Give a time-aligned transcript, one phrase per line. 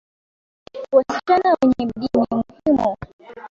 [0.95, 2.19] Wasichana wenyi bidii
[2.65, 2.97] ni muhimu